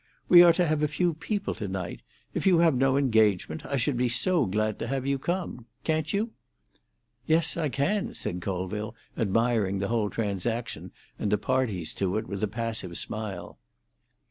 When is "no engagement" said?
2.73-3.63